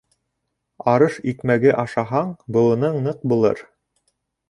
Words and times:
Арыш 0.93 1.19
икмәге 1.33 1.75
ашаһаң, 1.83 2.35
быуының 2.57 3.01
ныҡ 3.09 3.25
булыр. 3.33 3.67